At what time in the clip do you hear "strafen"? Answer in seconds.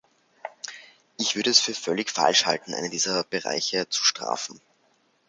4.03-4.59